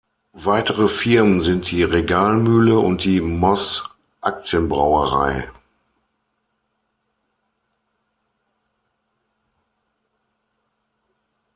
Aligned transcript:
Weitere 0.43 0.87
Firmen 0.87 1.43
sind 1.43 1.69
die 1.69 1.83
„Regal 1.83 2.33
Mühle“ 2.37 2.79
und 2.79 3.03
die 3.03 3.21
„Moss 3.21 3.87
Aktienbrauerei“. 4.19 5.47